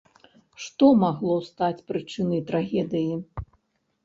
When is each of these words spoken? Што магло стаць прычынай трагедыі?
Што 0.67 0.87
магло 1.03 1.35
стаць 1.49 1.85
прычынай 1.93 2.43
трагедыі? 2.49 3.13